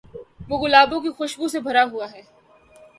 وہ 0.49 0.57
گلابوں 0.61 0.99
کی 1.01 1.09
خوشبو 1.17 1.47
سے 1.47 1.59
بھرا 1.59 1.83
ہوا 1.91 2.11
ہے۔ 2.11 2.21